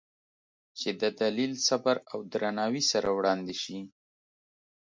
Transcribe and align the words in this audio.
چې 0.79 0.89
د 1.01 1.03
دلیل، 1.21 1.53
صبر 1.67 1.97
او 2.11 2.17
درناوي 2.31 2.83
سره 2.91 3.09
وړاندې 3.17 3.55
شي، 3.63 3.79